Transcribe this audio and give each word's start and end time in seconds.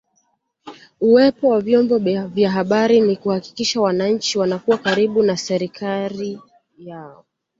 Uwepo 1.01 1.47
wa 1.47 1.61
vyombo 1.61 1.97
vya 2.27 2.51
habari 2.51 3.01
ni 3.01 3.15
kuhakikisha 3.15 3.81
wananchi 3.81 4.39
wanakuwa 4.39 4.77
karibu 4.77 5.23
na 5.23 5.37
serikali 5.37 6.39
yao 6.77 7.25